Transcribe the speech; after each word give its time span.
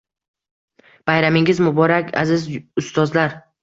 Bayramingiz 1.11 1.63
muborak, 1.69 2.13
aziz 2.25 2.53
ustozlar! 2.85 3.43